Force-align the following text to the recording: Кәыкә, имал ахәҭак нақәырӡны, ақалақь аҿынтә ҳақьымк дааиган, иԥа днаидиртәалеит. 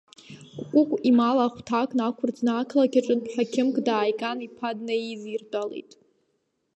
Кәыкә, 0.69 0.95
имал 1.09 1.37
ахәҭак 1.45 1.89
нақәырӡны, 1.97 2.51
ақалақь 2.55 2.97
аҿынтә 2.99 3.29
ҳақьымк 3.33 3.75
дааиган, 3.85 4.37
иԥа 4.47 4.69
днаидиртәалеит. 4.77 5.91